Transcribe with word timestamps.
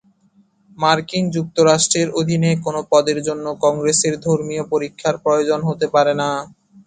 মার্কিন 0.77 1.25
যুক্তরাষ্ট্রের 1.35 2.07
অধীনে 2.19 2.51
কোনো 2.65 2.79
পদের 2.91 3.17
জন্য 3.27 3.45
কংগ্রেসের 3.63 4.13
ধর্মীয় 4.25 4.63
পরীক্ষার 4.71 5.15
প্রয়োজন 5.23 5.59
হতে 5.69 5.87
পারে 5.95 6.13
না। 6.21 6.29